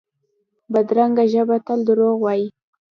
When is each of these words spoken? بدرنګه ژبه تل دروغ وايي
بدرنګه 0.73 1.25
ژبه 1.33 1.57
تل 1.65 1.79
دروغ 1.87 2.15
وايي 2.21 2.47